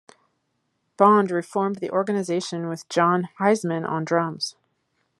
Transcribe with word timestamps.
Bond 0.97 1.29
reformed 1.29 1.75
the 1.75 1.91
Organisation 1.91 2.67
with 2.69 2.89
Jon 2.89 3.29
Hiseman 3.39 3.85
on 3.87 4.03
drums. 4.03 4.55